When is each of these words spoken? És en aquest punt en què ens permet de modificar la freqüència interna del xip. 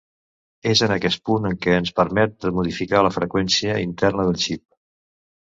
És 0.69 0.79
en 0.85 0.93
aquest 0.95 1.21
punt 1.29 1.45
en 1.49 1.53
què 1.65 1.75
ens 1.81 1.91
permet 1.99 2.33
de 2.47 2.53
modificar 2.61 3.03
la 3.09 3.13
freqüència 3.19 3.77
interna 3.85 4.27
del 4.31 4.43
xip. 4.49 4.67